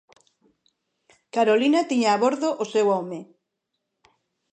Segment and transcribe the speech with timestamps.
[1.35, 3.19] Carolina tiña abordo o seu home.